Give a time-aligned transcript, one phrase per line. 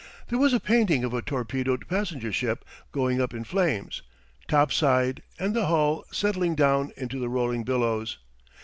[0.29, 4.01] There was a painting of a torpedoed passenger ship going up in flames,
[4.47, 8.17] topside and the hull settling down into the rolling billows.